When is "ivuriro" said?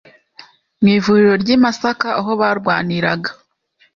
0.97-1.33